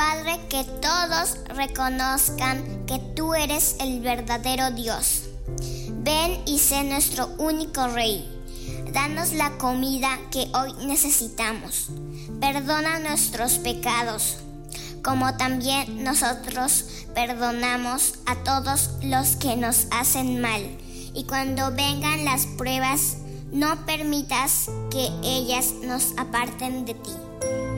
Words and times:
Padre, 0.00 0.40
que 0.48 0.64
todos 0.64 1.36
reconozcan 1.54 2.86
que 2.86 2.98
tú 3.14 3.34
eres 3.34 3.76
el 3.80 4.00
verdadero 4.00 4.70
Dios. 4.70 5.24
Ven 5.92 6.40
y 6.46 6.58
sé 6.58 6.84
nuestro 6.84 7.26
único 7.36 7.86
Rey. 7.86 8.26
Danos 8.94 9.34
la 9.34 9.58
comida 9.58 10.18
que 10.30 10.50
hoy 10.54 10.72
necesitamos. 10.86 11.88
Perdona 12.40 12.98
nuestros 13.00 13.58
pecados, 13.58 14.38
como 15.04 15.36
también 15.36 16.02
nosotros 16.02 16.86
perdonamos 17.14 18.14
a 18.24 18.36
todos 18.36 18.92
los 19.02 19.36
que 19.36 19.54
nos 19.56 19.86
hacen 19.90 20.40
mal. 20.40 20.62
Y 21.12 21.24
cuando 21.24 21.72
vengan 21.72 22.24
las 22.24 22.46
pruebas, 22.46 23.18
no 23.52 23.84
permitas 23.84 24.70
que 24.90 25.10
ellas 25.22 25.74
nos 25.82 26.16
aparten 26.16 26.86
de 26.86 26.94
ti. 26.94 27.69